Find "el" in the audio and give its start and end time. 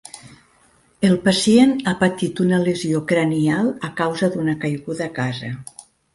1.09-1.11